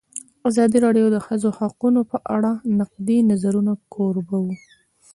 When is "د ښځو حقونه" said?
1.15-2.01